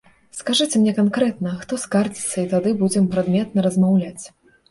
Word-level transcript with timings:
Скажыце 0.37 0.79
мне 0.83 0.93
канкрэтна, 0.99 1.51
хто 1.63 1.77
скардзіцца, 1.83 2.37
і 2.45 2.47
тады 2.55 2.73
будзем 2.81 3.05
прадметна 3.13 3.67
размаўляць. 3.67 4.23